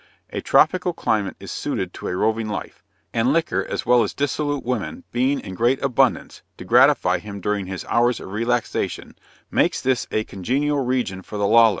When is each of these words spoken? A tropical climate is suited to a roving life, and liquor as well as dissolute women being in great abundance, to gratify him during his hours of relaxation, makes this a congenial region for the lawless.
A 0.31 0.41
tropical 0.41 0.93
climate 0.93 1.35
is 1.39 1.51
suited 1.51 1.93
to 1.93 2.07
a 2.07 2.15
roving 2.15 2.49
life, 2.49 2.83
and 3.13 3.31
liquor 3.31 3.63
as 3.63 3.85
well 3.85 4.01
as 4.01 4.15
dissolute 4.15 4.63
women 4.65 5.03
being 5.11 5.39
in 5.39 5.53
great 5.53 5.79
abundance, 5.83 6.41
to 6.57 6.65
gratify 6.65 7.19
him 7.19 7.39
during 7.39 7.67
his 7.67 7.85
hours 7.85 8.19
of 8.19 8.31
relaxation, 8.31 9.15
makes 9.51 9.79
this 9.79 10.07
a 10.09 10.23
congenial 10.23 10.83
region 10.83 11.21
for 11.21 11.37
the 11.37 11.45
lawless. 11.45 11.69